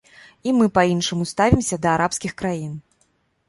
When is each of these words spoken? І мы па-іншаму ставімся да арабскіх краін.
І 0.47 0.53
мы 0.59 0.65
па-іншаму 0.77 1.29
ставімся 1.33 1.81
да 1.87 1.95
арабскіх 2.01 2.37
краін. 2.43 2.77